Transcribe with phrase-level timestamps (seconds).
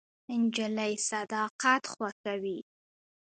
[0.41, 2.57] نجلۍ صداقت خوښوي.